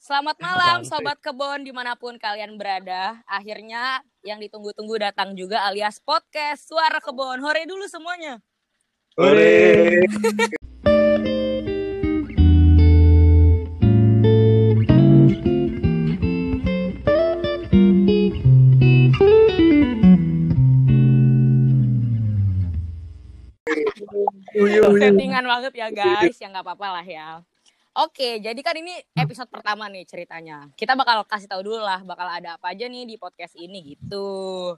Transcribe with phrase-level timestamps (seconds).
[0.00, 3.20] Selamat malam Sobat Kebon di mana pun kalian berada.
[3.28, 7.36] Akhirnya yang ditunggu-tunggu datang juga alias podcast Suara Kebon.
[7.44, 8.40] Hore dulu semuanya.
[9.20, 10.00] Hore.
[24.96, 27.44] Settingan banget ya guys, ya nggak apa-apa lah ya.
[28.00, 30.72] Oke, jadi kan ini episode pertama nih ceritanya.
[30.72, 34.72] Kita bakal kasih tahu dulu lah, bakal ada apa aja nih di podcast ini gitu.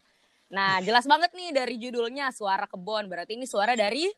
[0.51, 3.07] Nah, jelas banget nih dari judulnya Suara Kebon.
[3.07, 4.11] Berarti ini suara dari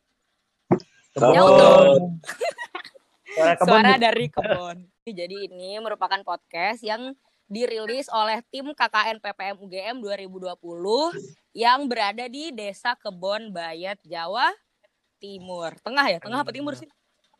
[1.13, 2.17] Kebon.
[3.37, 3.67] suara, kebon.
[3.69, 4.77] suara dari kebon.
[5.05, 7.13] Jadi ini merupakan podcast yang
[7.45, 10.57] dirilis oleh tim KKN PPM UGM 2020
[11.53, 14.49] yang berada di Desa Kebon Bayat, Jawa
[15.21, 15.77] Timur.
[15.85, 16.17] Tengah ya?
[16.17, 16.89] Tengah apa timur sih?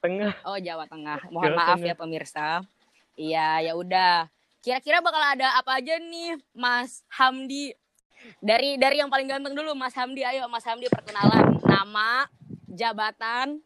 [0.06, 0.34] Tengah.
[0.46, 1.20] Oh, Jawa Tengah.
[1.34, 1.90] Mohon Jawa maaf Tengah.
[1.90, 2.48] ya pemirsa.
[3.18, 4.30] Iya, ya udah.
[4.62, 7.74] Kira-kira bakal ada apa aja nih, Mas Hamdi?
[8.42, 10.22] Dari dari yang paling ganteng dulu, Mas Hamdi.
[10.22, 11.58] Ayo, Mas Hamdi perkenalan.
[11.66, 12.30] Nama,
[12.70, 13.62] jabatan,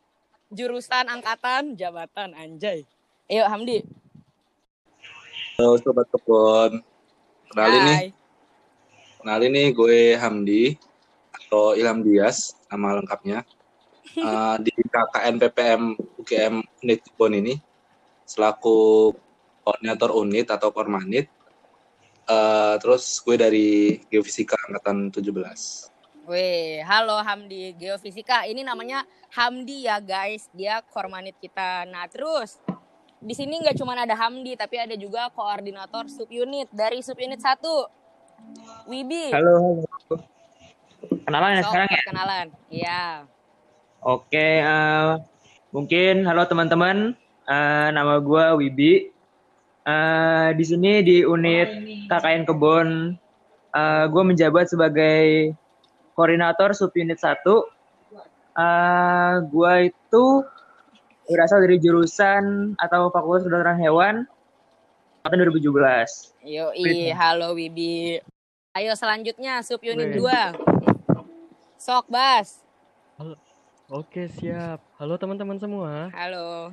[0.51, 2.83] jurusan, angkatan, jabatan, anjay.
[3.27, 3.83] Ayo, Hamdi.
[5.59, 6.79] Halo Sobat Kebon.
[7.51, 7.99] Kenalin nih.
[9.19, 10.63] Kenalin nih gue Hamdi
[11.35, 13.43] atau Ilham Dias nama lengkapnya.
[14.15, 15.83] Uh, di KKN PPM
[16.29, 17.57] UGM Unit Kebon ini
[18.21, 19.09] selaku
[19.65, 21.25] koordinator unit atau kormanit.
[22.29, 25.25] Uh, terus gue dari Geofisika angkatan 17.
[26.29, 28.45] Wih, halo Hamdi Geofisika.
[28.45, 30.45] Ini namanya Hamdi ya guys.
[30.53, 31.89] Dia kormanit kita.
[31.89, 32.61] Nah, terus
[33.17, 37.89] di sini nggak cuma ada Hamdi tapi ada juga koordinator subunit dari subunit satu
[38.87, 40.15] Wibi halo halo
[41.27, 43.03] kenalan ya so, sekarang ya kenalan iya
[43.99, 45.19] oke uh,
[45.69, 47.13] mungkin halo teman-teman
[47.45, 49.13] uh, nama gue Wibi
[49.85, 51.69] uh, di sini di unit
[52.09, 53.13] KKN Kebon
[53.77, 55.53] uh, gue menjabat sebagai
[56.17, 57.69] koordinator subunit satu
[58.57, 60.25] uh, gue itu
[61.29, 64.25] berasal dari jurusan atau Fakultas Kedokteran Hewan
[65.21, 66.49] tahun 2017.
[66.49, 68.17] Yo, i, halo Wibi.
[68.73, 70.25] Ayo selanjutnya sub unit 2.
[71.77, 72.65] Sok, Bas.
[73.21, 73.48] Halo.
[73.89, 74.85] Oke, siap.
[75.01, 76.13] Halo teman-teman semua.
[76.13, 76.69] Halo.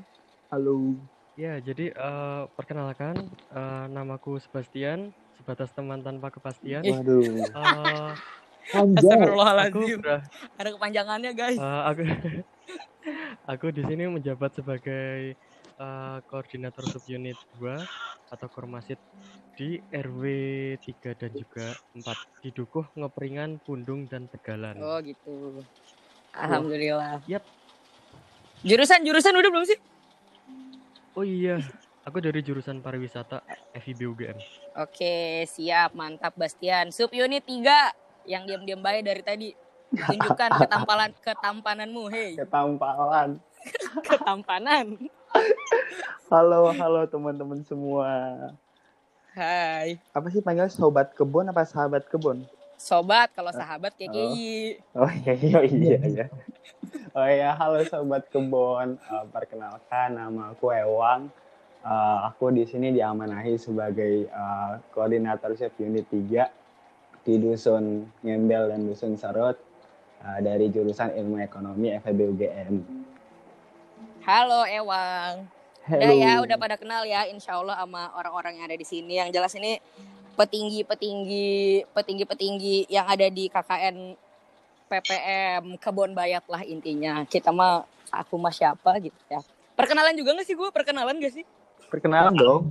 [0.52, 1.00] Halo.
[1.32, 6.84] Ya, jadi uh, perkenalkan uh, namaku Sebastian, sebatas teman tanpa kepastian.
[6.84, 7.24] Waduh.
[7.56, 8.12] Uh,
[8.68, 10.04] Astagfirullahaladzim.
[10.60, 11.56] Ada kepanjangannya, guys.
[11.56, 12.04] Uh, aku
[13.56, 15.40] Aku di sini menjabat sebagai
[15.80, 17.80] uh, koordinator subunit 2
[18.28, 19.00] atau Kormasit
[19.56, 20.22] di RW
[20.84, 24.76] 3 dan juga 4 di Dukuh, Ngepringan, Pundung dan Tegalan.
[24.84, 25.64] Oh, gitu.
[26.36, 27.24] Alhamdulillah.
[27.24, 27.44] Yap.
[28.60, 29.78] Jurusan jurusan udah belum sih?
[31.16, 31.64] Oh iya,
[32.04, 33.40] aku dari jurusan pariwisata
[33.72, 34.36] FIB UGM.
[34.76, 36.92] Oke, siap, mantap Bastian.
[36.92, 39.48] Subunit 3 yang diam-diam baik dari tadi.
[39.96, 42.36] Tunjukkan ketampanan ketampananmu, hei.
[42.36, 43.40] Ketampanan.
[44.08, 44.86] Ketampanan.
[46.28, 48.10] halo, halo teman-teman semua.
[49.36, 50.00] Hai.
[50.16, 52.44] Apa sih panggil sobat kebun apa sahabat kebun?
[52.76, 54.84] Sobat, kalau sahabat KKI.
[54.92, 56.26] Oh, oh iya, iya, iya, iya.
[57.16, 59.00] Oh iya, halo sobat kebun.
[59.08, 61.32] Uh, perkenalkan nama aku Ewang.
[61.80, 68.84] Uh, aku di sini diamanahi sebagai uh, koordinator chef unit 3 di dusun Ngembel dan
[68.84, 69.56] dusun Sarot
[70.20, 72.74] uh, dari jurusan Ilmu Ekonomi FEB UGM.
[74.28, 75.48] Halo Ewang.
[75.86, 76.02] Halo.
[76.02, 79.22] Udah ya, udah pada kenal ya insya Allah sama orang-orang yang ada di sini.
[79.22, 79.78] Yang jelas ini
[80.36, 83.96] petinggi-petinggi petinggi-petinggi yang ada di KKN
[84.86, 87.26] PPM Kebon Bayat lah intinya.
[87.26, 87.82] Kita mah
[88.12, 89.42] aku mah siapa gitu ya.
[89.74, 90.68] Perkenalan juga gak sih gue?
[90.70, 91.44] Perkenalan gak sih?
[91.90, 92.68] Perkenalan dong.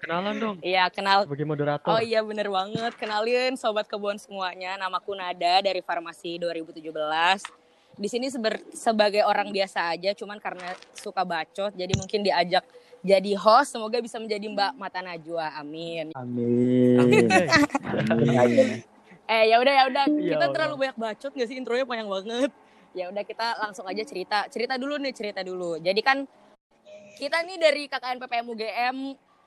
[0.00, 0.56] Kenalan dong.
[0.64, 1.28] Iya, kenal.
[1.28, 1.88] Sebagai moderator.
[1.92, 2.92] Oh iya bener banget.
[2.96, 4.76] Kenalin sobat kebun semuanya.
[4.80, 6.80] Namaku Nada dari Farmasi 2017.
[8.00, 12.64] Di sini seber, sebagai orang biasa aja, cuman karena suka bacot, jadi mungkin diajak
[13.00, 13.72] jadi host.
[13.72, 15.46] Semoga bisa menjadi Mbak Mata Najwa.
[15.56, 16.12] Amin.
[16.12, 16.96] Amin.
[17.00, 17.26] Amin.
[19.30, 20.04] eh ya udah ya udah.
[20.20, 22.50] Ya Kita terlalu banyak bacot gak sih intronya panjang banget.
[22.90, 24.44] Ya udah kita langsung aja cerita.
[24.50, 25.78] Cerita dulu nih, cerita dulu.
[25.78, 26.26] Jadi kan
[27.16, 28.96] kita nih dari KKN PPM UGM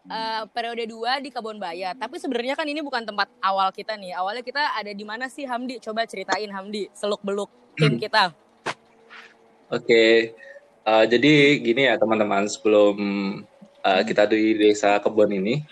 [0.08, 2.00] uh, periode 2 di Kebon Bayat.
[2.00, 4.16] Tapi sebenarnya kan ini bukan tempat awal kita nih.
[4.16, 5.80] Awalnya kita ada di mana sih Hamdi?
[5.84, 8.32] Coba ceritain Hamdi, seluk-beluk tim kita.
[9.74, 10.34] Oke.
[10.84, 12.96] Uh, jadi gini ya teman-teman, sebelum
[13.84, 15.64] uh, kita di desa Kebon ini,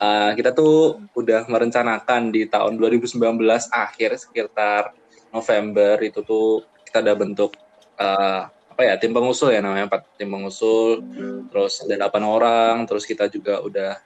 [0.00, 3.20] uh, kita tuh udah merencanakan di tahun 2019
[3.68, 4.96] akhir sekitar
[5.28, 7.50] November itu tuh kita udah bentuk
[7.98, 10.98] uh, apa ya tim pengusul ya namanya empat tim pengusul
[11.46, 14.02] terus ada delapan orang terus kita juga udah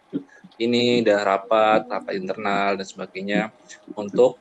[0.60, 3.48] ini udah rapat rapat internal dan sebagainya
[3.96, 4.36] untuk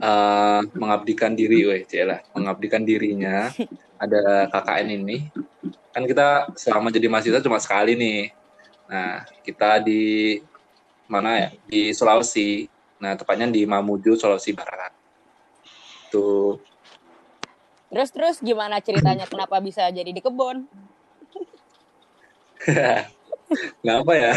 [0.00, 3.52] uh, mengabdikan diri weh lah mengabdikan dirinya
[3.98, 5.28] ada KKN ini
[5.92, 8.32] kan kita selama jadi mahasiswa cuma sekali nih
[8.88, 10.38] nah kita di
[11.10, 12.70] mana ya di Sulawesi
[13.02, 14.94] nah tepatnya di Mamuju Sulawesi Barat
[16.08, 16.62] tuh
[17.88, 20.68] Terus terus gimana ceritanya kenapa bisa jadi di kebun?
[23.80, 24.36] Kenapa ya?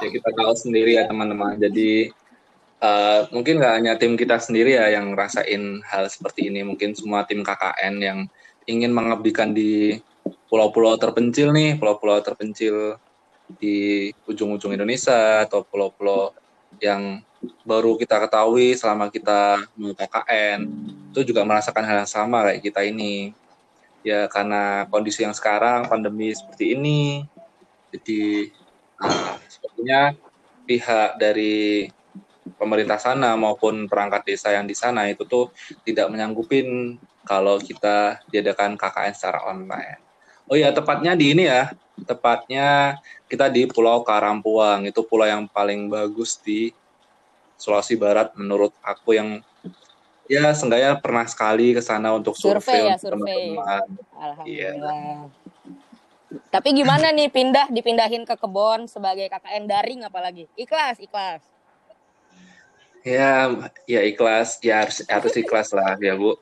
[0.00, 1.60] ya kita tahu sendiri ya teman-teman.
[1.60, 2.08] Jadi
[2.80, 6.64] uh, mungkin nggak hanya tim kita sendiri ya yang ngerasain hal seperti ini.
[6.64, 8.18] Mungkin semua tim KKN yang
[8.64, 10.00] ingin mengabdikan di
[10.48, 12.96] pulau-pulau terpencil nih, pulau-pulau terpencil
[13.60, 16.32] di ujung-ujung Indonesia atau pulau-pulau
[16.80, 17.20] yang
[17.62, 20.64] baru kita ketahui selama kita mau KKN
[21.12, 23.36] itu juga merasakan hal yang sama kayak kita ini.
[24.04, 27.24] Ya karena kondisi yang sekarang pandemi seperti ini
[27.88, 28.52] jadi
[29.00, 30.00] nah, sepertinya
[30.68, 31.88] pihak dari
[32.60, 35.48] pemerintah sana maupun perangkat desa yang di sana itu tuh
[35.88, 40.00] tidak menyanggupin kalau kita diadakan KKN secara online.
[40.44, 41.72] Oh ya tepatnya di ini ya,
[42.04, 46.70] tepatnya kita di Pulau Karampuang itu pulau yang paling bagus di
[47.56, 49.40] Sulawesi Barat menurut aku yang
[50.28, 53.40] ya seenggaknya pernah sekali ke sana untuk survei, survei ya, survei.
[53.56, 53.88] Teman-teman.
[54.20, 54.92] Alhamdulillah.
[54.92, 55.12] Iya.
[56.50, 60.50] Tapi gimana nih pindah dipindahin ke kebon sebagai KKN daring apalagi?
[60.58, 61.42] Ikhlas, ikhlas.
[63.04, 63.52] Ya,
[63.84, 66.40] ya ikhlas, ya harus harus ikhlas lah ya, Bu.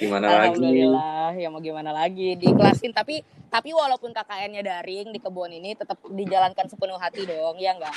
[0.00, 1.44] Gimana Alhamdulillah, lagi?
[1.44, 2.34] ya mau gimana lagi?
[2.40, 3.20] Diikhlasin tapi
[3.52, 7.96] tapi walaupun KKN-nya daring di kebun ini tetap dijalankan sepenuh hati dong, ya enggak?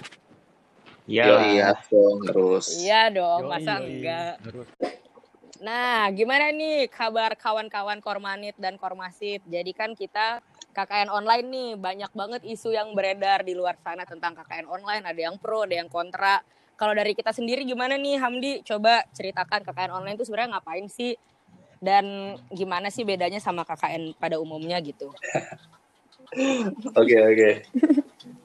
[1.05, 1.25] Iya.
[1.53, 2.65] iya dong terus.
[2.81, 4.41] Iya dong, masa enggak?
[5.63, 9.39] Nah, gimana nih kabar kawan-kawan Kormanit dan Kormasit?
[9.47, 10.43] Jadi kan kita
[10.75, 15.07] KKN online nih banyak banget isu yang beredar di luar sana tentang KKN online.
[15.07, 16.43] Ada yang pro, ada yang kontra.
[16.75, 18.53] Kalau dari kita sendiri gimana nih Hamdi?
[18.67, 21.15] Coba ceritakan KKN online itu sebenarnya ngapain sih?
[21.79, 25.11] Dan gimana sih bedanya sama KKN pada umumnya gitu?
[26.99, 27.51] Oke oke.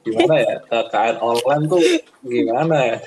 [0.07, 1.83] Gimana ya KKN online tuh
[2.23, 2.97] gimana ya?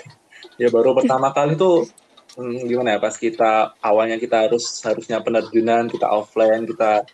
[0.60, 1.88] Ya baru pertama kali tuh
[2.36, 7.06] hmm, gimana ya pas kita awalnya kita harus harusnya penerjunan kita offline kita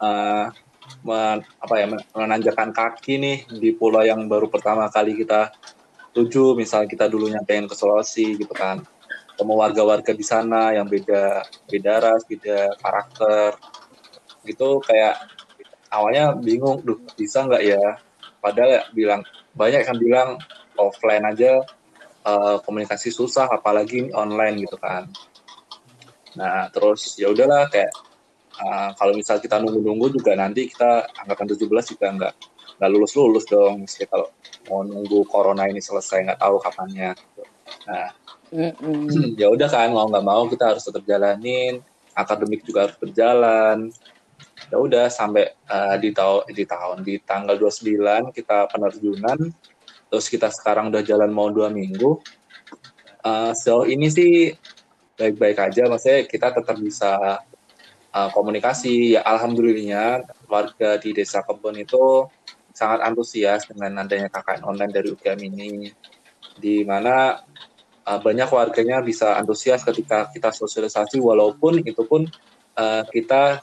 [0.00, 0.48] uh,
[1.04, 5.52] men, apa ya menanjakan kaki nih di pulau yang baru pertama kali kita
[6.10, 8.82] tuju misal kita dulunya pengen ke Sulawesi gitu kan
[9.40, 13.56] ketemu warga-warga di sana yang beda beda ras beda karakter
[14.44, 15.16] gitu kayak
[15.88, 17.96] awalnya bingung, duh bisa nggak ya?
[18.44, 19.24] Padahal ya bilang
[19.56, 20.28] banyak yang bilang
[20.76, 21.64] offline aja
[22.28, 25.08] uh, komunikasi susah, apalagi online gitu kan.
[26.38, 27.96] Nah terus ya udahlah kayak
[28.60, 32.34] uh, kalau misal kita nunggu-nunggu juga nanti kita angkatan 17 juga nggak
[32.76, 33.88] nggak lulus lulus dong.
[33.88, 34.26] Misalnya kalau
[34.70, 37.10] mau nunggu corona ini selesai nggak tahu kapannya.
[37.18, 37.42] Gitu.
[37.90, 38.06] Nah
[38.54, 39.34] mm-hmm.
[39.40, 41.82] ya udah kan mau nggak mau kita harus tetap jalanin
[42.14, 43.90] akademik juga harus berjalan
[44.70, 49.38] ya udah sampai uh, di tahun di tahun di tanggal 29 kita penerjunan
[50.10, 52.18] terus kita sekarang udah jalan mau dua minggu
[53.24, 54.54] uh, sejauh ini sih
[55.16, 57.40] baik-baik aja maksudnya kita tetap bisa
[58.14, 62.26] uh, komunikasi ya alhamdulillahnya warga di desa kebun itu
[62.80, 65.92] sangat antusias dengan adanya KKN online dari UGM ini
[66.56, 67.44] di mana
[68.08, 72.24] uh, banyak warganya bisa antusias ketika kita sosialisasi walaupun itu pun
[72.80, 73.60] uh, kita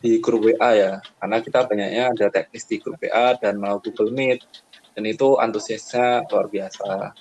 [0.00, 4.12] di grup WA ya, karena kita banyaknya ada teknis di grup WA dan melalui Google
[4.16, 4.40] Meet,
[4.96, 7.12] dan itu antusiasnya luar biasa.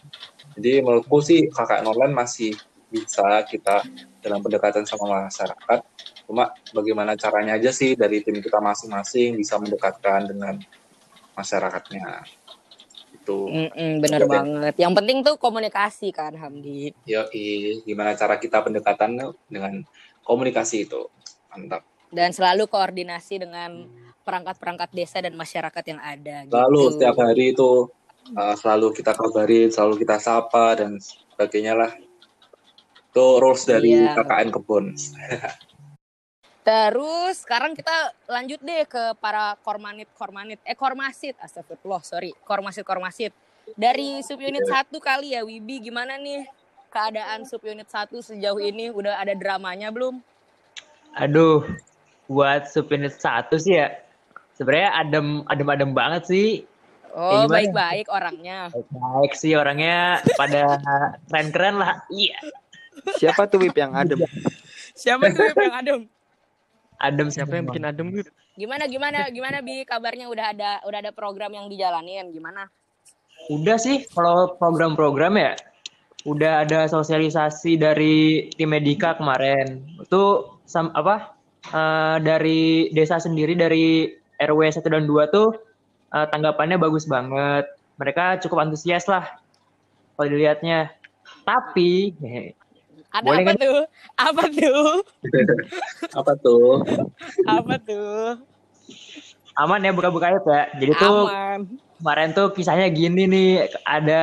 [0.55, 2.55] Jadi menurutku sih KKN online masih
[2.88, 3.84] bisa kita
[4.22, 5.79] dalam pendekatan sama masyarakat,
[6.24, 10.55] cuma bagaimana caranya aja sih dari tim kita masing-masing bisa mendekatkan dengan
[11.34, 12.25] masyarakatnya.
[13.13, 13.50] Itu.
[13.50, 14.32] Mm bener Oke.
[14.32, 14.74] banget.
[14.80, 16.94] Yang penting tuh komunikasi kan, Hamdi.
[17.06, 17.25] Yo,
[17.86, 19.18] gimana cara kita pendekatan
[19.50, 19.86] dengan
[20.25, 21.10] komunikasi itu.
[21.54, 23.90] Mantap dan selalu koordinasi dengan
[24.22, 26.46] perangkat-perangkat desa dan masyarakat yang ada.
[26.48, 26.92] Lalu gitu.
[26.96, 27.90] setiap hari itu
[28.38, 31.92] uh, selalu kita kabarin, selalu kita sapa dan sebagainya lah.
[33.10, 34.13] Itu rules dari iya.
[34.13, 34.86] KKN Kebun.
[36.63, 40.63] Terus sekarang kita lanjut deh ke para kormanit kormanit.
[40.63, 42.32] Eh kormasit astagfirullah sorry.
[42.48, 43.36] Kormasit kormasit.
[43.75, 45.84] Dari subunit satu kali ya Wibi.
[45.84, 46.48] Gimana nih
[46.88, 48.88] keadaan subunit satu sejauh ini?
[48.96, 50.24] Udah ada dramanya belum?
[51.20, 51.67] Aduh
[52.32, 54.00] buat subunit satu sih ya
[54.55, 56.50] sebenarnya adem adem adem banget sih.
[57.12, 58.72] Oh baik baik orangnya.
[58.72, 60.79] Baik baik sih orangnya pada
[61.27, 62.08] keren keren lah.
[62.08, 62.39] Iya.
[63.20, 64.24] Siapa tuh Wip yang adem?
[65.03, 66.01] Siapa tuh Wip yang adem
[67.03, 68.31] Adem Siapa yang bikin adem gitu?
[68.55, 72.72] Gimana gimana gimana bi kabarnya udah ada udah ada program yang dijalanin gimana?
[73.51, 75.51] Udah sih kalau program-program ya
[76.24, 79.83] udah ada sosialisasi dari tim Medika kemarin.
[80.00, 81.36] Itu sam, apa
[81.75, 85.60] uh, dari desa sendiri dari RW 1 dan 2 tuh
[86.15, 87.67] uh, tanggapannya bagus banget.
[88.00, 89.27] Mereka cukup antusias lah
[90.15, 90.95] kalau dilihatnya.
[91.43, 92.15] Tapi
[93.13, 93.58] ada Boleh apa kan?
[93.62, 93.79] tuh?
[94.17, 94.86] Apa tuh?
[96.20, 96.70] apa tuh?
[97.46, 98.41] apa tuh?
[99.53, 100.41] Aman ya buka-buka ya.
[100.82, 101.29] Jadi tuh
[102.01, 104.22] kemarin tuh kisahnya gini nih, ada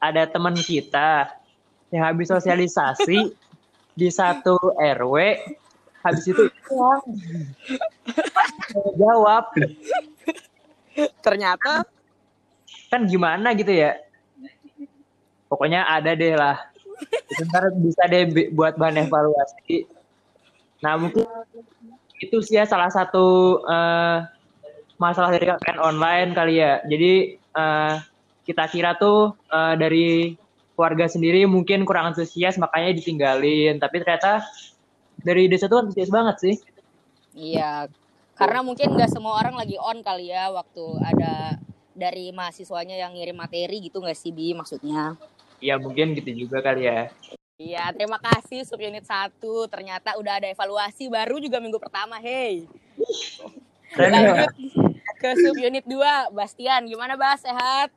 [0.00, 1.28] ada teman kita
[1.92, 3.36] yang habis sosialisasi
[4.00, 5.16] di satu RW
[6.04, 6.44] habis itu
[9.00, 9.44] jawab
[11.24, 11.82] ternyata
[12.92, 13.98] kan gimana gitu ya
[15.50, 16.70] pokoknya ada deh lah
[17.48, 19.86] ntar bisa deh buat bahan evaluasi.
[20.80, 21.26] Nah mungkin
[22.16, 24.24] itu sih ya salah satu uh,
[24.96, 26.80] masalah dari kan online kali ya.
[26.88, 28.00] Jadi uh,
[28.48, 30.36] kita kira tuh uh, dari
[30.76, 33.76] keluarga sendiri mungkin kurang antusias makanya ditinggalin.
[33.76, 34.44] Tapi ternyata
[35.20, 36.54] dari desa tuh antusias banget sih.
[37.36, 37.92] Iya.
[38.36, 41.56] Karena mungkin nggak semua orang lagi on kali ya waktu ada
[41.96, 45.16] dari mahasiswanya yang ngirim materi gitu nggak sih bi maksudnya
[45.60, 47.08] Iya mungkin gitu juga kali ya.
[47.56, 49.40] Iya, terima kasih subunit 1.
[49.72, 52.20] Ternyata udah ada evaluasi baru juga minggu pertama.
[52.20, 52.68] Hey.
[53.96, 54.52] Lanjut
[55.16, 56.36] ke subunit 2.
[56.36, 57.40] Bastian, gimana Bas?
[57.40, 57.88] Sehat?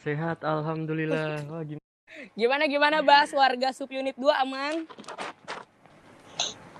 [0.00, 1.44] Sehat, alhamdulillah.
[1.52, 1.84] Wah, gimana?
[2.32, 3.28] Gimana gimana Bas?
[3.36, 4.74] Warga subunit 2 aman?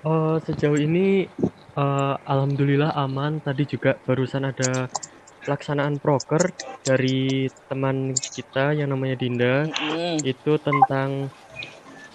[0.01, 1.29] Oh, sejauh ini
[1.77, 3.37] uh, alhamdulillah aman.
[3.37, 4.89] Tadi juga barusan ada
[5.45, 6.49] pelaksanaan proker
[6.81, 9.69] dari teman kita yang namanya Dinda.
[9.69, 10.25] Mm.
[10.25, 11.29] Itu tentang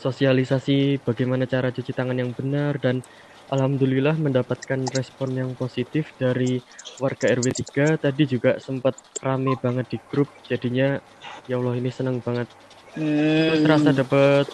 [0.03, 3.05] sosialisasi bagaimana cara cuci tangan yang benar dan
[3.53, 6.63] alhamdulillah mendapatkan respon yang positif dari
[7.03, 11.03] warga RW 3 tadi juga sempat rame banget di grup jadinya
[11.45, 12.49] ya Allah ini senang banget.
[12.91, 13.55] Hmm.
[13.55, 14.45] terus rasa dapat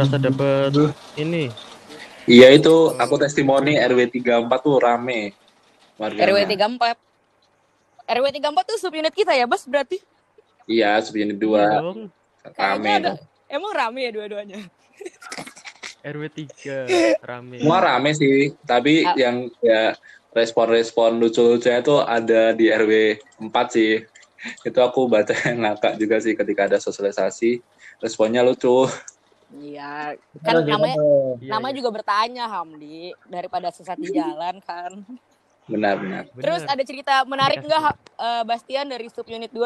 [0.00, 0.72] rasa dapat
[1.20, 1.52] ini.
[2.24, 5.36] Iya itu aku testimoni RW 34 tuh rame.
[6.00, 7.13] Warga RW 34
[8.04, 10.00] RW 34 tuh subunit kita ya bos berarti
[10.68, 11.80] iya subunit 2 iya
[12.56, 13.12] rame ada,
[13.48, 14.60] emang rame ya dua-duanya
[16.04, 17.64] RW 3 rame.
[17.64, 19.16] Semua rame sih, tapi ah.
[19.16, 19.96] yang ya
[20.36, 22.92] respon-respon lucu-lucunya itu ada di RW
[23.40, 24.04] 4 sih.
[24.60, 27.64] Itu aku baca yang ngakak juga sih ketika ada sosialisasi,
[28.04, 28.84] responnya lucu.
[29.54, 30.98] Iya, kan namanya
[31.38, 31.76] iya, nama iya.
[31.78, 35.06] juga bertanya Hamdi daripada sesat di jalan kan.
[35.64, 36.22] Benar, benar.
[36.36, 37.82] Terus ada cerita menarik nggak
[38.20, 39.64] uh, Bastian dari subunit 2?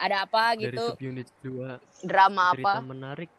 [0.00, 0.72] Ada apa gitu?
[0.72, 2.08] Dari subunit 2.
[2.08, 2.72] Drama cerita apa?
[2.80, 3.30] Cerita menarik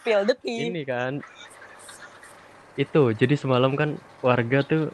[0.00, 0.68] Spill the tea.
[0.72, 1.12] Ini kan.
[2.76, 4.90] Itu, jadi semalam kan warga tuh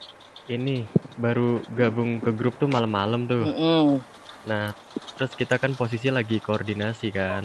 [0.50, 0.86] ini
[1.18, 3.42] baru gabung ke grup tuh malam-malam tuh.
[3.46, 3.86] Mm -hmm.
[4.46, 4.74] Nah,
[5.18, 7.42] terus kita kan posisi lagi koordinasi kan.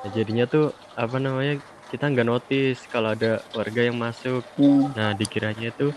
[0.00, 4.46] Nah, jadinya tuh apa namanya kita nggak notice kalau ada warga yang masuk.
[4.54, 4.94] Mm.
[4.94, 5.90] Nah, dikiranya tuh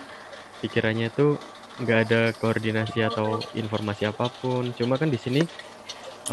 [0.65, 1.37] dikiranya tuh
[1.77, 4.73] nggak ada koordinasi atau informasi apa pun.
[4.73, 5.41] Cuma kan di sini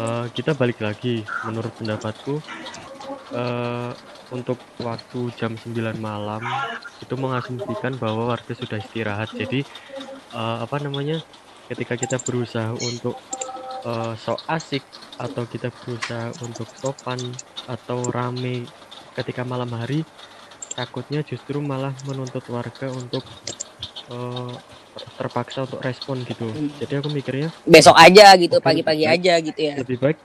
[0.01, 1.21] uh, kita balik lagi.
[1.45, 2.41] Menurut pendapatku
[3.37, 3.93] uh,
[4.33, 6.41] untuk waktu jam 9 malam
[6.97, 9.29] itu mengasumsikan bahwa warga sudah istirahat.
[9.37, 9.61] Jadi
[10.33, 11.21] uh, apa namanya?
[11.71, 13.15] Ketika kita berusaha untuk
[13.87, 14.83] uh, sok asik
[15.15, 17.19] atau kita berusaha untuk sopan
[17.69, 18.67] atau rame
[19.17, 20.03] ketika malam hari,
[20.75, 23.23] takutnya justru malah menuntut warga untuk
[24.11, 24.55] uh,
[25.19, 26.47] terpaksa untuk respon gitu.
[26.49, 26.71] Hmm.
[26.79, 29.75] Jadi aku mikirnya besok aja gitu, pagi-pagi aja gitu ya.
[29.79, 30.17] Lebih baik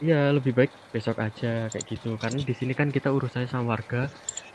[0.00, 2.16] Iya, lebih baik besok aja kayak gitu.
[2.16, 4.08] Karena di sini kan kita urusannya sama warga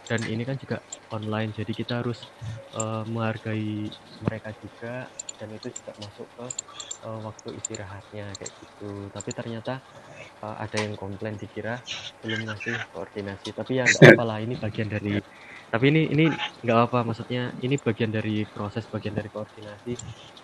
[0.09, 0.81] dan ini kan juga
[1.13, 1.53] online.
[1.53, 2.25] Jadi kita harus
[2.73, 3.85] uh, menghargai
[4.25, 5.05] mereka juga
[5.39, 6.45] dan itu juga masuk ke
[7.05, 8.91] uh, waktu istirahatnya kayak gitu.
[9.11, 9.73] Tapi ternyata
[10.41, 11.79] uh, ada yang komplain dikira
[12.23, 13.49] belum ngasih koordinasi.
[13.51, 15.19] Tapi ya nggak apa lah, ini bagian dari
[15.65, 16.25] tapi ini ini
[16.63, 19.93] nggak apa maksudnya ini bagian dari proses bagian dari koordinasi.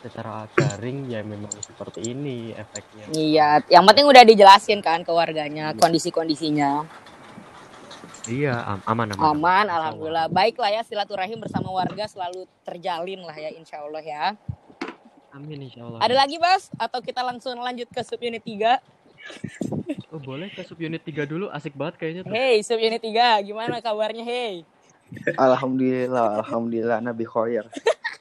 [0.01, 3.05] Secara daring ya memang seperti ini efeknya.
[3.13, 5.77] Iya yang penting udah dijelasin kan ke warganya iya.
[5.77, 6.83] kondisi kondisinya
[8.29, 9.65] iya am aman aman aman.
[9.65, 10.27] Alhamdulillah.
[10.29, 14.25] Baik lah ya silaturahim bersama warga selalu terjalin lah ya insya Allah ya
[15.35, 19.01] amin insya Allah ada lagi bas atau kita langsung lanjut ke subunit 3
[20.11, 22.33] Oh boleh ke subunit 3 dulu asik banget kayaknya tuh.
[22.33, 24.65] Hey subunit 3 gimana kabarnya hey
[25.35, 27.67] Alhamdulillah, alhamdulillah Nabi Khoir.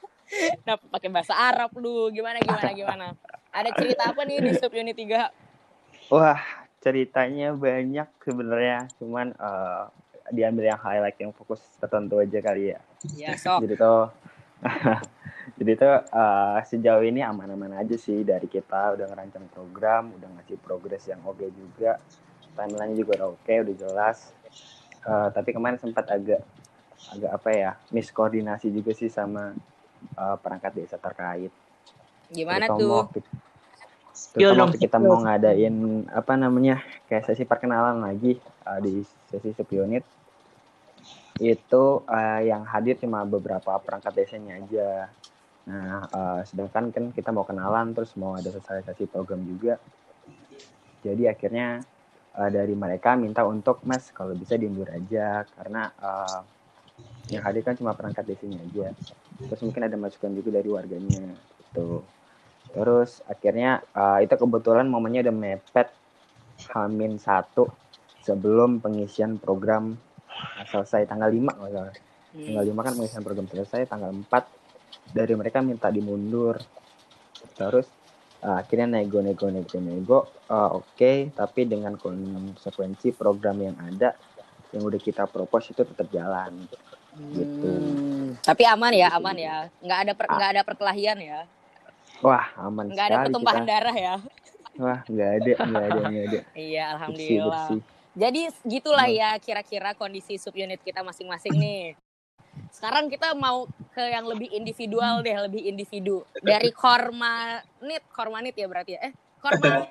[0.67, 2.11] nah, pakai bahasa Arab lu.
[2.11, 3.05] Gimana gimana gimana?
[3.51, 6.11] Ada cerita apa nih di subunit 3?
[6.11, 6.39] Wah,
[6.83, 9.87] ceritanya banyak sebenarnya, cuman uh,
[10.35, 12.79] diambil yang highlight yang fokus tertentu aja kali ya.
[13.15, 13.63] Ya, sok.
[13.63, 14.11] Jadi tuh
[15.61, 20.57] jadi tuh uh, sejauh ini aman-aman aja sih dari kita udah ngerancang program, udah ngasih
[20.57, 22.01] progres yang oke okay juga.
[22.57, 24.33] Timeline juga udah oke, okay, udah jelas.
[25.05, 26.41] Uh, tapi kemarin sempat agak
[27.13, 29.53] agak apa ya, miskoordinasi juga sih sama
[30.17, 31.53] uh, perangkat desa terkait.
[32.33, 33.13] Gimana tuh?
[34.33, 40.01] Terus waktu kita mau ngadain apa namanya kayak sesi perkenalan lagi uh, di sesi sepionit
[41.37, 44.89] itu uh, yang hadir cuma beberapa perangkat desanya aja.
[45.69, 49.77] Nah, uh, sedangkan kan kita mau kenalan terus mau ada sosialisasi program juga.
[51.05, 51.81] Jadi akhirnya
[52.37, 56.41] uh, dari mereka minta untuk Mas kalau bisa diundur aja karena uh,
[57.29, 58.93] yang hadir kan cuma perangkat desanya aja.
[59.41, 62.01] Terus mungkin ada masukan juga dari warganya gitu.
[62.71, 65.89] Terus akhirnya uh, itu kebetulan momennya udah mepet
[66.73, 67.69] Hamin satu
[68.21, 69.97] sebelum pengisian program
[70.69, 71.89] selesai tanggal 5 kalau.
[72.31, 74.60] Tanggal 5 kan pengisian program selesai, tanggal 4
[75.09, 76.61] dari mereka minta dimundur.
[77.57, 77.87] Terus
[78.45, 84.13] uh, akhirnya nego nego nego nego uh, oke okay, tapi dengan konsekuensi program yang ada
[84.71, 86.77] yang udah kita propose itu tetap jalan gitu.
[87.11, 89.67] Hmm, tapi aman ya, aman ya.
[89.83, 91.43] Nggak ada per, nggak ada perkelahian ya.
[92.23, 93.71] Wah, aman Nggak ada pertumpahan kita.
[93.75, 94.15] darah ya.
[94.79, 96.39] Wah, nggak ada, nggak ada, nggak ada.
[96.71, 97.67] iya, alhamdulillah.
[97.67, 97.99] Bersih, bersih.
[98.11, 99.19] Jadi gitulah hmm.
[99.19, 101.95] ya kira-kira kondisi subunit kita masing-masing nih.
[102.71, 106.23] Sekarang kita mau ke yang lebih individual deh, lebih individu.
[106.39, 109.11] Dari kormanit, kormanit ya berarti ya.
[109.11, 109.85] Eh, korma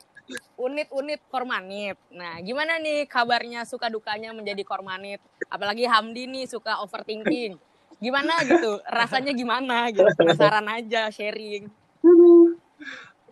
[0.57, 1.97] unit-unit kormanit.
[2.13, 5.21] Nah, gimana nih kabarnya suka dukanya menjadi kormanit?
[5.49, 7.57] Apalagi Hamdi nih suka overthinking.
[8.01, 8.81] Gimana gitu?
[8.89, 10.09] Rasanya gimana gitu?
[10.17, 11.69] Penasaran aja sharing.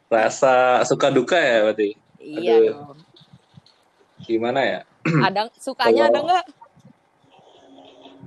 [0.08, 1.96] Rasa suka duka ya berarti?
[2.20, 2.68] Iya Aduh.
[2.68, 2.98] dong.
[4.24, 4.80] Gimana ya?
[5.08, 6.44] Ada sukanya Kalau, ada nggak?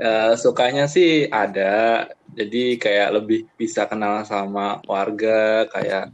[0.01, 2.09] Uh, sukanya sih ada.
[2.33, 6.09] Jadi kayak lebih bisa kenal sama warga, kayak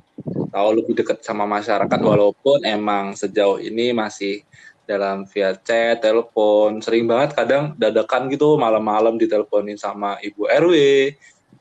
[0.51, 4.43] tahu lebih dekat sama masyarakat walaupun emang sejauh ini masih
[4.83, 10.73] dalam via chat, telepon, sering banget kadang dadakan gitu malam-malam diteleponin sama ibu RW,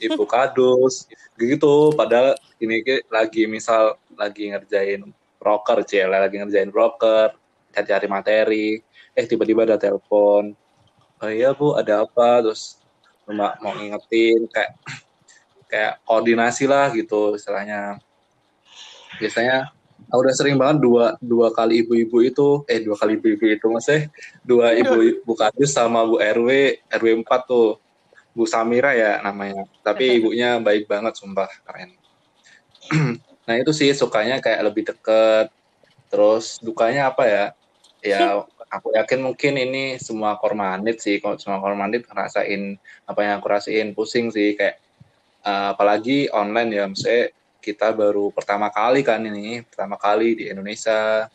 [0.02, 1.06] ibu kadus,
[1.38, 1.94] gitu.
[1.94, 5.06] Padahal ini lagi misal lagi ngerjain
[5.38, 7.38] broker, cila lagi ngerjain broker,
[7.70, 8.82] cari materi,
[9.14, 10.56] eh tiba-tiba ada telepon,
[11.22, 12.80] oh iya bu ada apa, terus
[13.26, 14.72] mbak mau ngingetin kayak
[15.66, 17.98] kayak koordinasi lah gitu istilahnya.
[19.18, 19.72] Biasanya
[20.12, 24.06] aku udah sering banget dua dua kali ibu-ibu itu eh dua kali ibu-ibu itu masih
[24.46, 26.48] dua ibu ibu kadus sama bu RW
[26.92, 27.80] RW 4 tuh
[28.36, 29.64] Bu Samira ya namanya.
[29.80, 31.96] Tapi ibunya baik banget, sumpah keren.
[33.48, 35.48] nah itu sih sukanya kayak lebih deket.
[36.12, 37.44] Terus dukanya apa ya?
[38.04, 41.22] Ya aku yakin mungkin ini semua kormanit sih.
[41.22, 44.82] Kalau semua kormanit ngerasain apa yang aku rasain pusing sih kayak
[45.46, 46.84] uh, apalagi online ya.
[46.90, 47.24] Misalnya
[47.62, 51.30] kita baru pertama kali kan ini, pertama kali di Indonesia.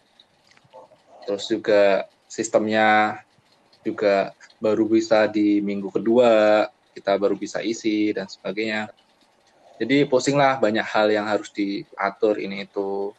[1.27, 3.19] Terus juga sistemnya
[3.81, 8.91] juga baru bisa di minggu kedua kita baru bisa isi dan sebagainya.
[9.81, 13.09] Jadi pusing lah banyak hal yang harus diatur ini itu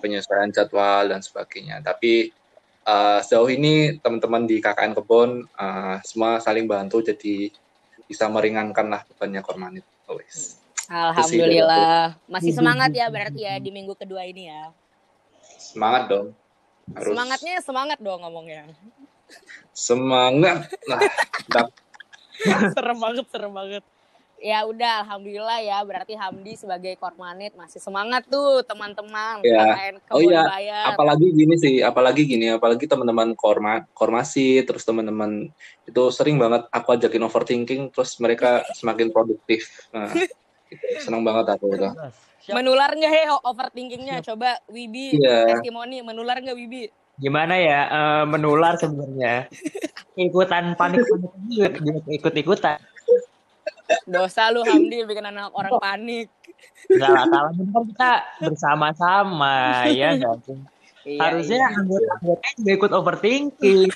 [0.00, 1.84] penyesuaian jadwal dan sebagainya.
[1.84, 2.32] Tapi
[2.84, 7.50] uh, sejauh ini teman-teman di KKN Kebon uh, semua saling bantu jadi
[8.04, 9.84] bisa meringankan lah bebannya Kormanit.
[10.04, 10.60] Always.
[10.92, 12.20] Alhamdulillah.
[12.28, 14.68] Masih semangat ya berarti ya di minggu kedua ini ya.
[15.56, 16.26] Semangat dong.
[16.92, 17.16] Harus...
[17.16, 18.68] Semangatnya semangat dong ngomongnya.
[19.72, 20.68] Semangat.
[20.84, 21.00] Nah,
[22.76, 23.84] serem banget, serem banget.
[24.44, 25.80] Ya udah, alhamdulillah ya.
[25.88, 29.40] Berarti Hamdi sebagai kormanit masih semangat tuh teman-teman.
[29.40, 29.96] Ya.
[30.12, 30.44] Oh iya.
[30.44, 30.92] Bayar.
[30.92, 35.48] Apalagi gini sih, apalagi gini, apalagi teman-teman korma, kormasi, terus teman-teman
[35.88, 39.88] itu sering banget aku ajakin overthinking, terus mereka semakin produktif.
[39.96, 40.12] Nah,
[41.08, 41.88] senang banget aku itu.
[42.52, 44.20] Menular nggak he overthinkingnya?
[44.20, 45.56] Coba Wibi yeah.
[45.56, 46.92] testimoni, menular nggak Wibi?
[47.16, 49.48] Gimana ya uh, menular sebenarnya?
[50.14, 51.74] ikutan panik panik
[52.06, 52.78] ikut ikutan
[54.04, 56.28] dosa lu Hamdi bikin anak orang panik.
[56.88, 59.56] Enggak lah kalau bener kita bersama-sama
[59.98, 60.36] ya enggak
[61.04, 61.76] iya, harusnya iya.
[61.76, 63.88] anggota juga ikut overthinking.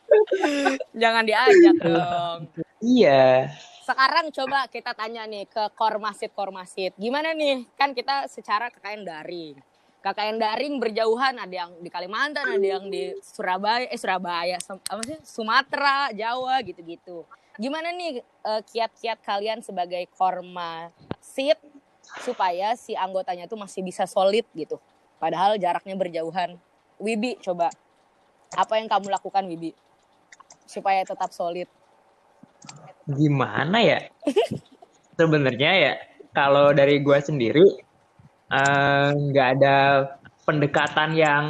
[1.00, 2.40] Jangan diajak dong.
[2.80, 3.52] Iya.
[3.84, 7.64] Sekarang coba kita tanya nih ke kormasit kormasit gimana nih?
[7.76, 9.56] Kan kita secara kekayaan daring.
[9.98, 15.18] KKN daring berjauhan ada yang di Kalimantan ada yang di Surabaya eh Surabaya apa sih?
[15.26, 17.26] Sumatera Jawa gitu-gitu
[17.58, 21.58] gimana nih uh, kiat-kiat kalian sebagai korma sit
[22.24, 24.78] supaya si anggotanya tuh masih bisa solid gitu
[25.18, 26.56] padahal jaraknya berjauhan
[26.98, 27.70] Wibi coba
[28.54, 29.70] apa yang kamu lakukan Wibi
[30.68, 31.70] supaya tetap solid?
[33.08, 34.00] Gimana ya?
[35.18, 35.92] Sebenarnya ya
[36.34, 37.66] kalau dari gue sendiri
[38.52, 39.76] eh, nggak uh, ada
[40.42, 41.44] pendekatan yang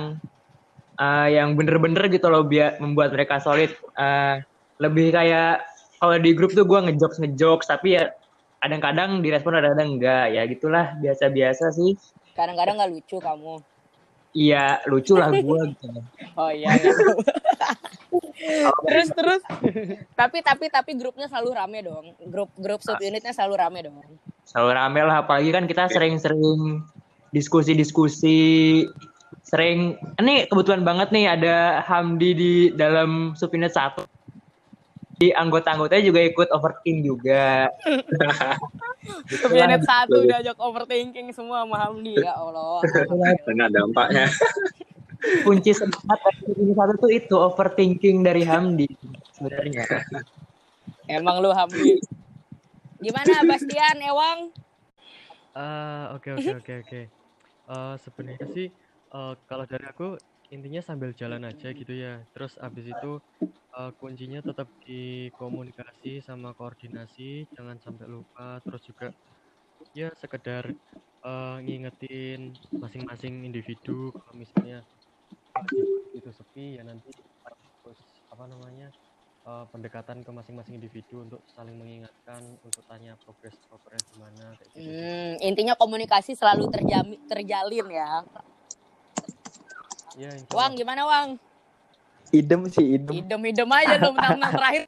[0.97, 3.73] uh, yang bener-bener gitu loh biar membuat mereka solid.
[3.99, 4.41] Uh,
[4.79, 5.67] lebih kayak
[5.99, 8.15] kalau di grup tuh gue ngejokes ngejokes tapi ya
[8.63, 11.95] kadang-kadang direspon kadang-kadang enggak ya gitulah biasa-biasa sih.
[12.35, 13.55] Kadang-kadang nggak lucu kamu.
[14.37, 15.89] Iya lucu lah gue gitu.
[16.39, 16.93] oh iya, iya.
[18.87, 19.43] terus terus.
[20.15, 22.07] Tapi tapi tapi grupnya selalu rame dong.
[22.31, 23.99] Grup grup subunitnya selalu rame dong.
[24.47, 26.83] Selalu rame lah apalagi kan kita sering-sering
[27.35, 28.85] diskusi-diskusi
[29.43, 29.99] sering.
[30.23, 34.07] Ini kebetulan banget nih ada Hamdi di dalam subunit satu
[35.19, 37.69] di anggota-anggotanya juga ikut overthinking juga.
[39.43, 42.81] Kebianet satu diajak overthinking semua sama Hamdi ya Allah.
[43.45, 44.31] Karena dampaknya.
[45.45, 48.87] Kunci semangat dari satu tuh itu overthinking dari Hamdi
[49.35, 50.07] sebenarnya.
[51.11, 51.99] Emang lu Hamdi.
[53.03, 54.55] Gimana Bastian, Ewang?
[55.59, 57.01] Uh, oke oke oke oke.
[57.69, 58.69] Eh, sebenarnya sih
[59.13, 60.17] uh, kalau dari aku
[60.49, 62.25] intinya sambil jalan aja gitu ya.
[62.33, 63.21] Terus abis itu
[63.77, 68.61] uh, kuncinya tetap di komunikasi sama koordinasi, jangan sampai lupa.
[68.65, 69.09] Terus juga
[69.97, 70.69] ya sekedar
[71.25, 74.85] uh, ngingetin masing-masing individu kalau misalnya
[76.15, 77.11] itu sepi ya nanti
[77.83, 77.99] terus
[78.31, 78.91] apa namanya
[79.47, 84.91] uh, pendekatan ke masing-masing individu untuk saling mengingatkan untuk tanya progres progres gimana kayak gitu.
[84.91, 88.13] Hmm, intinya komunikasi selalu terjamin terjalin ya.
[90.19, 91.39] Ya, Wang gimana Wang?
[92.35, 93.25] idem sih idem.
[93.25, 94.85] Idem idem aja dong menang terakhir.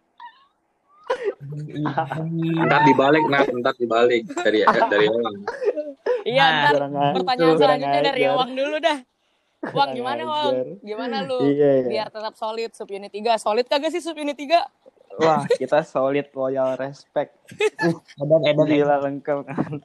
[2.67, 5.37] Ntar dibalik nah ntar dibalik dari dari Ewang
[6.23, 8.99] iya nah, pertanyaan selanjutnya dari Ewang dulu dah.
[9.71, 10.83] Wang gimana Wang?
[10.83, 11.47] gimana lu?
[11.47, 11.89] Iya, iya.
[11.89, 16.27] biar tetap solid sub unit 3 solid kagak sih sub unit 3 wah kita solid
[16.35, 17.39] loyal respect.
[18.19, 19.79] Edan edan gila lengkap kan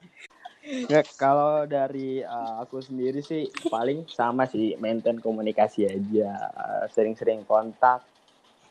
[0.66, 6.50] Ya, kalau dari uh, aku sendiri sih paling sama sih maintain komunikasi aja,
[6.90, 8.02] sering-sering uh, kontak.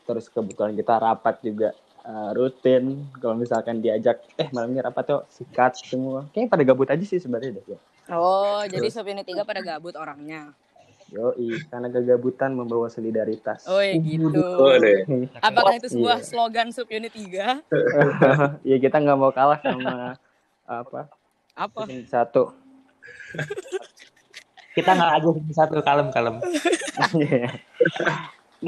[0.04, 1.72] Terus kebetulan kita rapat juga
[2.04, 3.08] uh, rutin.
[3.16, 6.28] Kalau misalkan diajak, eh malam ini rapat tuh sikat semua.
[6.36, 7.64] Kayaknya pada gabut aja sih sebenarnya deh.
[7.64, 7.78] Ya.
[8.12, 10.52] Oh, jadi sub unit 3 pada gabut orangnya.
[11.10, 11.32] Yo,
[11.70, 13.64] karena kegabutan membawa solidaritas.
[13.70, 14.36] Oh, ya gitu.
[14.36, 15.06] Oh, deh.
[15.40, 16.28] Apakah itu sebuah yeah.
[16.28, 17.64] slogan sub unit 3?
[18.68, 20.14] Iya, kita nggak mau kalah sama
[20.66, 21.06] apa
[21.56, 21.88] apa?
[22.04, 22.52] Satu.
[24.76, 26.36] Kita nggak aja satu kalem kalem.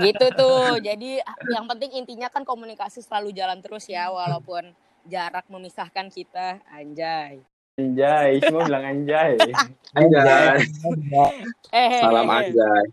[0.08, 0.80] gitu tuh.
[0.80, 1.20] Jadi
[1.52, 4.72] yang penting intinya kan komunikasi selalu jalan terus ya walaupun
[5.04, 6.64] jarak memisahkan kita.
[6.72, 7.44] Anjay.
[7.78, 9.38] Anjay, semua bilang anjay.
[10.00, 10.58] Anjay.
[11.70, 12.84] Eh, Salam anjay.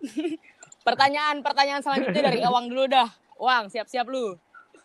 [0.86, 3.10] Pertanyaan pertanyaan selanjutnya dari Awang dulu dah.
[3.42, 4.38] Wang, siap-siap lu.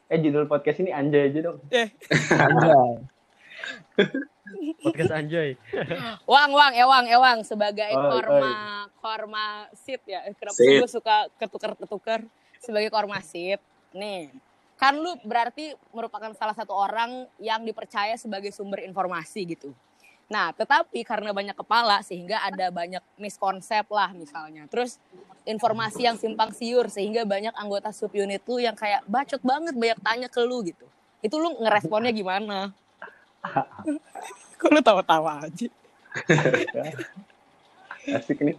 [0.09, 1.61] Eh judul podcast ini anjay aja dong.
[1.69, 1.93] Eh.
[2.49, 3.20] anjay.
[4.83, 5.55] Podcast Anjay.
[6.27, 8.83] Wang, Wang, Ewang, Ewang sebagai oh, korma oh.
[8.99, 9.47] korma
[9.77, 10.27] sit ya.
[10.35, 12.27] Kenapa gue suka ketukar-ketukar
[12.59, 13.63] sebagai korma sit.
[13.95, 14.31] Nih,
[14.81, 19.71] kan lu berarti merupakan salah satu orang yang dipercaya sebagai sumber informasi gitu.
[20.31, 24.71] Nah, tetapi karena banyak kepala sehingga ada banyak miskonsep lah misalnya.
[24.71, 25.03] Terus
[25.43, 30.29] informasi yang simpang siur sehingga banyak anggota subunit lu yang kayak bacot banget banyak tanya
[30.31, 30.87] ke lu gitu.
[31.19, 32.71] Itu lu ngeresponnya gimana?
[34.61, 35.69] Kok lu tawa-tawa aja?
[38.17, 38.57] Asik nih.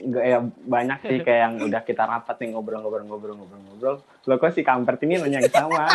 [0.00, 4.00] Enggak ya banyak sih kayak yang udah kita rapat nih ngobrol-ngobrol-ngobrol-ngobrol-ngobrol.
[4.00, 5.84] Lo kok si kampret ini nanya yang sama?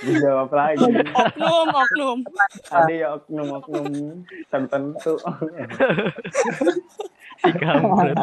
[0.00, 0.88] Dijawab lagi.
[1.12, 2.18] Oknum, oknum.
[2.72, 5.20] Ada ya oknum, oknum tertentu.
[7.44, 8.16] si kampret.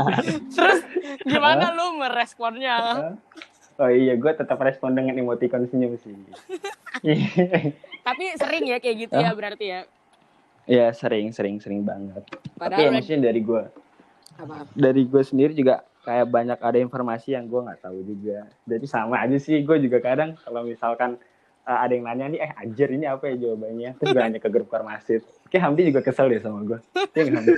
[0.49, 0.81] Terus
[1.21, 3.13] gimana lu meresponnya?
[3.77, 6.13] Oh iya, gue tetap respon dengan emoticon senyum sih.
[8.07, 9.81] Tapi sering ya kayak gitu ya berarti ya?
[10.67, 12.25] Iya sering, sering, sering banget.
[12.57, 13.63] Padahal Tapi ya maksudnya dari gue.
[14.41, 14.65] Apa?
[14.73, 18.49] Dari gue sendiri juga kayak banyak ada informasi yang gue nggak tahu juga.
[18.65, 21.21] Jadi sama aja sih, gue juga kadang kalau misalkan
[21.69, 23.93] uh, ada yang nanya nih, eh anjir ini apa ya jawabannya?
[24.01, 25.21] Terus gue nanya ke grup Karmasit.
[25.53, 26.79] Kayak Hamdi juga kesel deh sama gue.
[27.13, 27.55] Iya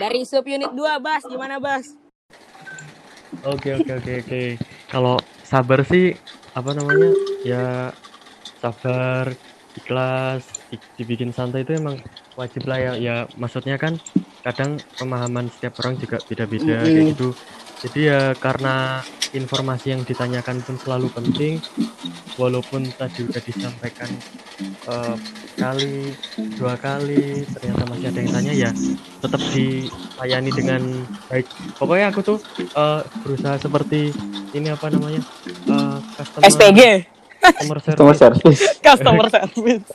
[0.00, 1.92] dari sub unit 2, Bas, gimana Bas?
[3.44, 4.42] Oke oke oke oke.
[4.90, 6.18] Kalau sabar sih
[6.50, 7.14] apa namanya
[7.46, 7.94] ya
[8.58, 9.38] sabar
[9.78, 10.50] ikhlas
[10.98, 12.02] dibikin santai itu emang
[12.34, 14.02] wajib lah ya ya maksudnya kan
[14.42, 16.90] kadang pemahaman setiap orang juga beda-beda mm -hmm.
[16.90, 17.28] kayak gitu
[17.86, 21.62] jadi ya karena informasi yang ditanyakan pun selalu penting
[22.34, 24.10] walaupun tadi udah disampaikan
[24.90, 25.14] uh,
[25.54, 26.14] kali
[26.58, 28.70] dua kali ternyata masih ada yang tanya ya
[29.22, 30.82] tetap dilayani dengan
[31.30, 31.46] baik
[31.78, 32.38] pokoknya aku tuh
[32.74, 34.10] uh, berusaha seperti
[34.56, 35.22] ini apa namanya
[35.70, 36.80] uh, customer, SPG
[37.38, 39.86] customer service customer service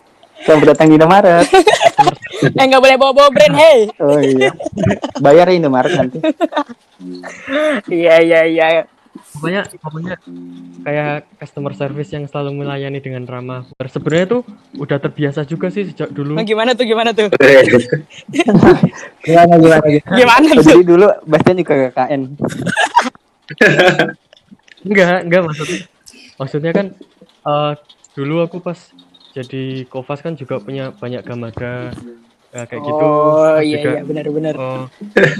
[0.46, 1.48] Selamat datang di Indomaret.
[2.60, 3.90] eh nggak boleh bawa-bawa brand, hey.
[3.98, 4.52] Oh iya.
[5.18, 6.20] Bayar ya Indomaret nanti.
[7.92, 8.68] Iya iya iya.
[9.36, 10.16] Pokoknya pokoknya
[10.88, 13.68] kayak customer service yang selalu melayani dengan ramah.
[13.76, 14.42] Sebenarnya tuh
[14.80, 16.40] udah terbiasa juga sih sejak dulu.
[16.40, 17.28] Nah, gimana tuh gimana tuh?
[19.26, 20.16] gimana gimana gimana?
[20.16, 20.64] Gimana tuh?
[20.64, 22.22] Jadi dulu Bastian juga KKN.
[24.88, 25.80] enggak, enggak maksudnya.
[26.36, 26.86] Maksudnya kan
[27.44, 27.74] uh,
[28.16, 28.80] dulu aku pas
[29.36, 31.92] jadi Kovas kan juga punya banyak gamada
[32.56, 33.04] ya, kayak oh, gitu.
[33.04, 34.56] Oh iya juga, iya benar-benar.
[34.56, 34.88] Oh,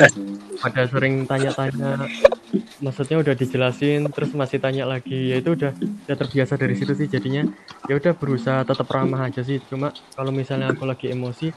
[0.64, 2.08] ada sering tanya-tanya,
[2.80, 7.08] maksudnya udah dijelasin, terus masih tanya lagi, ya itu udah udah terbiasa dari situ sih
[7.10, 7.44] jadinya.
[7.90, 9.60] Ya udah berusaha tetap ramah aja sih.
[9.68, 11.50] Cuma kalau misalnya aku lagi emosi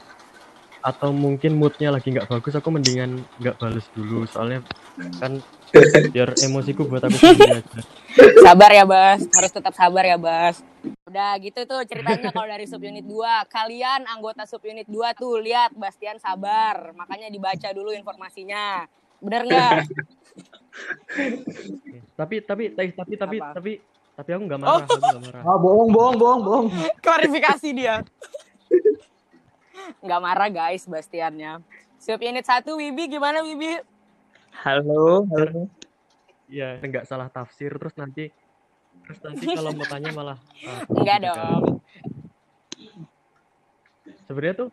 [0.79, 4.63] atau mungkin moodnya lagi nggak bagus, aku mendingan nggak balas dulu, soalnya
[5.19, 5.43] kan
[6.15, 7.59] biar emosiku buat aku aja.
[8.41, 10.63] Sabar ya Bas, harus tetap sabar ya Bas.
[11.09, 13.49] Udah gitu tuh ceritanya kalau dari subunit 2.
[13.49, 18.85] Kalian anggota subunit 2 tuh lihat Bastian sabar, makanya dibaca dulu informasinya.
[19.19, 19.73] Bener nggak?
[22.19, 23.71] tapi tapi tapi tapi tapi tapi
[24.19, 24.83] tapi aku nggak marah, oh.
[24.83, 25.43] aku nggak marah.
[25.47, 26.67] Oh, bohong, bohong, bohong, bohong.
[26.99, 27.95] Klarifikasi dia.
[30.05, 31.63] Nggak marah guys Bastiannya.
[31.97, 33.79] Subunit 1 Wibi gimana Wibi?
[34.59, 35.71] Halo, halo.
[36.49, 38.33] Iya, nggak salah tafsir terus nanti
[39.09, 41.81] Terus nanti kalau mau tanya malah uh, enggak dong.
[44.29, 44.69] Sebenarnya tuh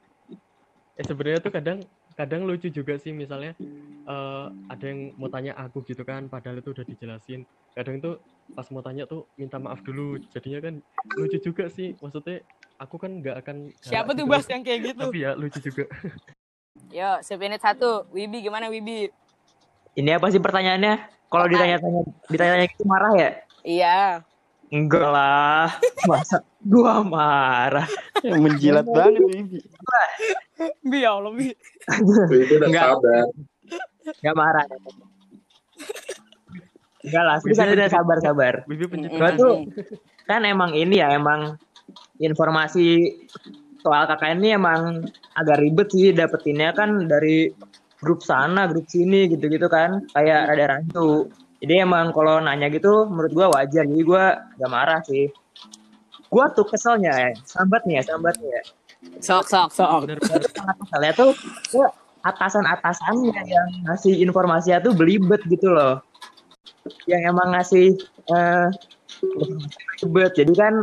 [0.96, 1.79] eh sebenarnya tuh kadang
[2.12, 3.57] kadang lucu juga sih misalnya
[4.05, 7.49] uh, ada yang mau tanya aku gitu kan padahal itu udah dijelasin.
[7.72, 8.20] Kadang tuh
[8.53, 10.20] pas mau tanya tuh minta maaf dulu.
[10.29, 10.75] Jadinya kan
[11.16, 11.96] lucu juga sih.
[11.96, 12.44] Maksudnya
[12.77, 15.01] aku kan nggak akan Siapa tuh Bas yang kayak gitu?
[15.01, 15.88] Tapi ya lucu juga.
[16.92, 18.05] Yo, sepenit satu.
[18.12, 19.09] Wibi gimana Wibi?
[19.96, 21.09] Ini apa sih pertanyaannya?
[21.33, 23.31] Kalau ditanya-tanya ditanya-tanya itu marah ya?
[23.66, 24.22] Iya.
[24.70, 25.74] Enggak lah.
[26.07, 27.90] Masa gua marah.
[28.22, 29.59] Yang menjilat banget Bibi.
[30.87, 31.50] Bi ya Allah, Bi.
[32.62, 33.02] Enggak.
[34.22, 34.64] Enggak marah.
[37.02, 38.62] Enggak lah, bisa udah sabar-sabar.
[38.70, 39.18] Bibi penjilat.
[39.18, 39.55] Gua tuh
[40.26, 41.59] kan emang ini ya, emang
[42.18, 43.14] informasi
[43.83, 45.07] soal KKN ini emang
[45.38, 47.55] agak ribet sih dapetinnya kan dari
[48.02, 50.07] grup sana, grup sini gitu-gitu kan.
[50.11, 51.31] Kayak rada rancu
[51.66, 53.83] jadi emang kalau nanya gitu menurut gue wajar.
[53.90, 55.26] Jadi gue gak marah sih.
[56.31, 58.62] Gue tuh keselnya ya sambat nih ya sambat nih ya
[59.18, 60.07] sok sok sok
[60.87, 61.35] keselnya tuh
[62.22, 65.98] atasan atasannya yang ngasih informasinya tuh belibet gitu loh.
[67.11, 67.98] Yang emang ngasih
[68.31, 68.70] uh,
[69.98, 70.38] belibet.
[70.38, 70.74] Jadi kan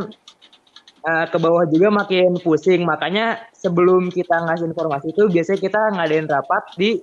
[1.08, 2.84] uh, ke bawah juga makin pusing.
[2.84, 7.00] Makanya sebelum kita ngasih informasi itu biasanya kita ngadain rapat di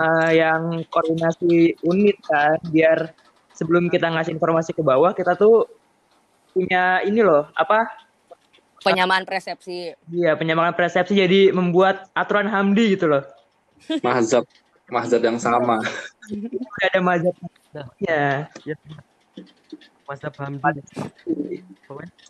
[0.00, 3.12] uh, yang koordinasi unit kan biar
[3.52, 5.68] sebelum kita ngasih informasi ke bawah kita tuh
[6.56, 7.86] punya ini loh apa?
[8.80, 9.92] Penyamaan persepsi.
[10.08, 13.22] Iya penyamaan persepsi jadi membuat aturan Hamdi gitu loh.
[14.00, 14.48] Mazhab
[14.88, 15.84] mazhab yang sama.
[16.32, 17.36] Udah ada mazhab.
[18.00, 18.76] Ya, ya.
[20.08, 20.80] mazhab Hamdi.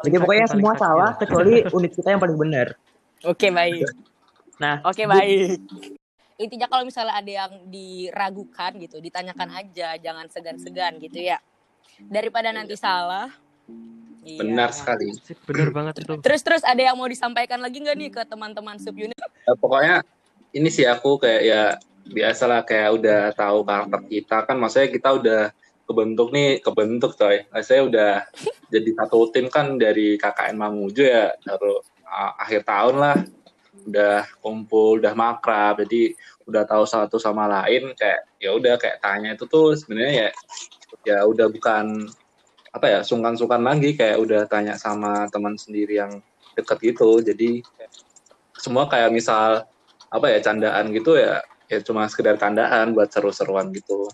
[0.05, 2.75] Jadi pokoknya semua salah kecuali unit kita yang paling benar.
[3.25, 3.87] Oke baik.
[4.59, 4.83] Nah.
[4.85, 6.00] Oke baik
[6.41, 11.37] intinya kalau misalnya ada yang diragukan gitu ditanyakan aja jangan segan-segan gitu ya.
[12.09, 13.29] Daripada nanti salah.
[14.21, 14.37] Iya.
[14.45, 15.17] benar sekali.
[15.49, 16.13] Benar banget itu.
[16.21, 20.05] Terus terus ada yang mau disampaikan lagi nggak nih ke teman-teman subunit uh, pokoknya
[20.53, 21.63] ini sih aku kayak ya
[22.05, 25.43] biasalah kayak udah tahu karakter kita kan maksudnya kita udah
[25.89, 27.49] kebentuk nih kebentuk coy.
[27.65, 28.29] Saya udah
[28.75, 33.17] jadi satu tim kan dari KKN Mamuju ya baru uh, akhir tahun lah
[33.89, 36.13] udah kumpul udah makrab jadi
[36.45, 40.31] udah tahu satu sama lain kayak ya udah kayak tanya itu tuh sebenarnya ya
[41.07, 42.11] ya udah bukan
[42.71, 46.23] apa ya sungkan-sungkan lagi kayak udah tanya sama teman sendiri yang
[46.55, 47.19] deket gitu.
[47.23, 47.67] Jadi
[48.59, 49.67] semua kayak misal
[50.11, 54.11] apa ya candaan gitu ya ya cuma sekedar candaan buat seru-seruan gitu.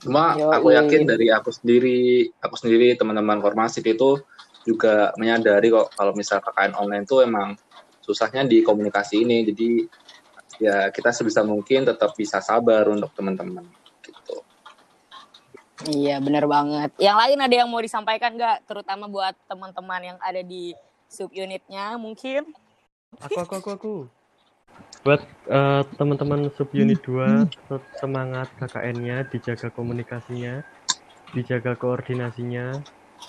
[0.00, 4.18] Cuma Yo, aku yakin dari aku sendiri aku sendiri teman-teman formasit itu
[4.62, 7.56] juga menyadari kok kalau misal KKN online itu emang
[8.10, 9.46] susahnya di komunikasi ini.
[9.46, 9.86] Jadi
[10.58, 13.62] ya kita sebisa mungkin tetap bisa sabar untuk teman-teman
[14.02, 14.42] gitu.
[15.88, 16.90] Iya benar banget.
[16.98, 18.66] Yang lain ada yang mau disampaikan nggak?
[18.66, 20.74] Terutama buat teman-teman yang ada di
[21.06, 22.50] subunitnya mungkin?
[23.22, 23.94] Aku aku aku aku.
[25.06, 30.60] Buat uh, teman-teman subunit 2 tetap semangat KKN-nya dijaga komunikasinya
[31.34, 32.82] dijaga koordinasinya.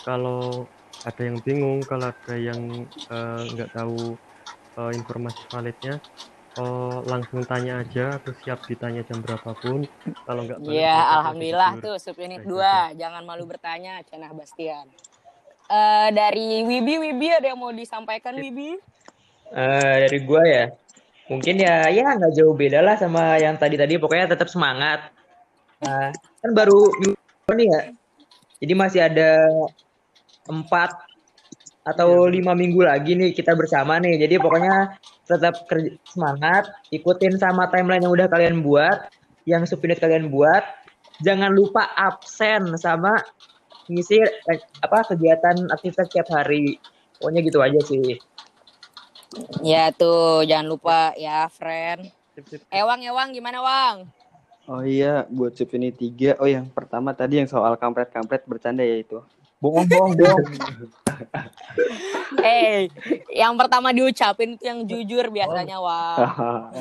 [0.06, 0.66] Kalau
[1.06, 4.16] ada yang bingung, kalau ada yang eh, nggak uh, tahu
[4.82, 6.02] uh, informasi validnya,
[6.58, 9.86] oh, langsung tanya aja, aku siap ditanya jam berapapun.
[10.26, 12.98] Kalau nggak Iya, alhamdulillah tuh sub unit 2.
[12.98, 14.90] Jangan malu bertanya, Cenah Bastian.
[15.70, 18.76] Uh, dari Wibi, Wibi ada yang mau disampaikan Wibi?
[19.52, 20.66] Uh, dari gua ya,
[21.32, 25.16] mungkin ya ya nggak jauh beda lah sama yang tadi tadi pokoknya tetap semangat
[25.80, 26.12] nah,
[26.44, 26.92] kan baru
[27.56, 27.82] nih ya
[28.60, 29.40] jadi masih ada
[30.52, 30.92] empat
[31.82, 32.38] atau iya.
[32.38, 38.06] lima minggu lagi nih kita bersama nih jadi pokoknya tetap kerja semangat ikutin sama timeline
[38.06, 39.10] yang udah kalian buat
[39.50, 40.62] yang subunit kalian buat
[41.26, 43.18] jangan lupa absen sama
[43.90, 46.78] ngisi eh, apa kegiatan aktivitas tiap hari
[47.18, 48.22] pokoknya gitu aja sih
[49.64, 52.12] Ya tuh, jangan lupa ya, friend.
[52.68, 54.12] Ewang, Ewang, gimana Wang?
[54.68, 56.36] Oh iya, buat chip ini tiga.
[56.36, 59.24] Oh yang pertama tadi yang soal kampret-kampret bercanda ya itu.
[59.64, 60.46] Bohong, bohong, bohong.
[62.32, 62.80] Eh, hey,
[63.44, 65.88] yang pertama diucapin itu yang jujur biasanya, oh.
[65.88, 66.18] Wang.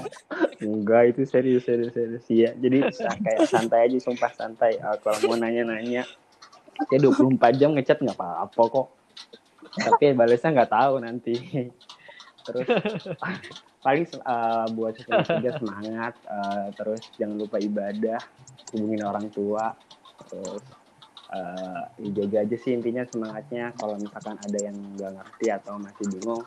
[0.62, 2.22] Enggak, itu serius, serius, serius.
[2.30, 4.78] Iya, jadi kayak santai aja, sumpah santai.
[4.78, 6.06] Uh, kalau mau nanya-nanya,
[6.86, 8.88] ya 24 jam ngechat nggak apa-apa kok.
[9.74, 11.34] Tapi balasnya nggak tahu nanti
[12.44, 12.66] terus
[13.80, 18.20] paling uh, buat juga semangat uh, terus jangan lupa ibadah
[18.74, 19.72] hubungin orang tua
[20.28, 20.62] terus
[21.30, 21.82] uh,
[22.14, 26.42] jaga aja sih intinya semangatnya kalau misalkan ada yang nggak ngerti atau masih bingung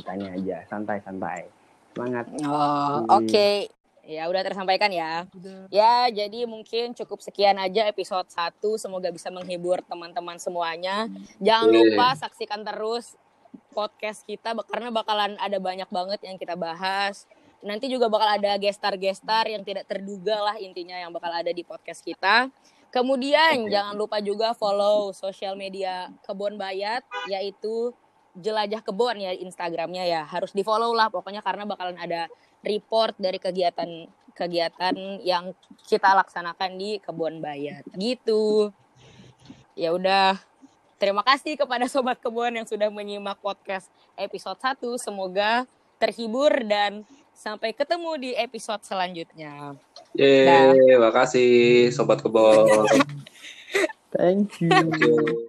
[0.00, 1.46] ditanya aja santai santai
[1.94, 3.68] semangat oh oke okay.
[4.04, 5.24] Ya udah tersampaikan ya.
[5.32, 5.64] Udah.
[5.72, 11.08] Ya jadi mungkin cukup sekian aja episode 1 Semoga bisa menghibur teman-teman semuanya.
[11.40, 13.16] Jangan lupa saksikan terus
[13.72, 17.24] podcast kita karena bakalan ada banyak banget yang kita bahas.
[17.64, 22.04] Nanti juga bakal ada gestar-gestar yang tidak terduga lah intinya yang bakal ada di podcast
[22.04, 22.52] kita.
[22.94, 27.90] Kemudian jangan lupa juga follow sosial media Kebon Bayat yaitu
[28.38, 32.30] Jelajah Kebon ya Instagramnya ya harus di follow lah pokoknya karena bakalan ada
[32.62, 34.94] report dari kegiatan kegiatan
[35.26, 35.50] yang
[35.90, 38.70] kita laksanakan di Kebon Bayat gitu.
[39.74, 40.38] Ya udah
[40.94, 44.78] Terima kasih kepada Sobat Kebun yang sudah menyimak podcast episode 1.
[44.96, 45.66] Semoga
[46.00, 47.02] terhibur dan
[47.34, 49.74] sampai ketemu di episode selanjutnya.
[50.14, 52.22] Yeay, terima kasih Sobat.
[54.14, 54.70] Thank you.
[54.70, 55.42] Thank you.